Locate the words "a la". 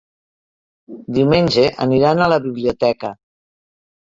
2.25-2.41